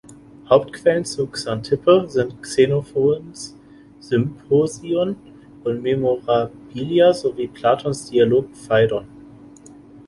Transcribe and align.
Hauptquellen 0.49 1.05
zu 1.05 1.27
Xanthippe 1.27 2.05
sind 2.09 2.41
Xenophons 2.41 3.55
"Symposion" 3.99 5.15
und 5.63 5.83
"Memorabilia" 5.83 7.13
sowie 7.13 7.45
Platons 7.47 8.09
Dialog 8.09 8.49
"Phaidon". 8.55 9.05